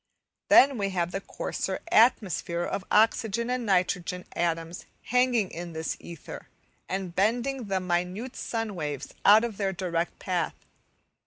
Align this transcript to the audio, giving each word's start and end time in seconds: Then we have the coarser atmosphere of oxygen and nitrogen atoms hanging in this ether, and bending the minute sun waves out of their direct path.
Then 0.49 0.79
we 0.79 0.89
have 0.89 1.11
the 1.11 1.21
coarser 1.21 1.79
atmosphere 1.91 2.63
of 2.63 2.83
oxygen 2.89 3.51
and 3.51 3.67
nitrogen 3.67 4.25
atoms 4.35 4.87
hanging 5.03 5.51
in 5.51 5.73
this 5.73 5.95
ether, 5.99 6.47
and 6.89 7.13
bending 7.13 7.65
the 7.65 7.79
minute 7.79 8.35
sun 8.35 8.73
waves 8.73 9.13
out 9.25 9.43
of 9.43 9.57
their 9.57 9.73
direct 9.73 10.17
path. 10.17 10.55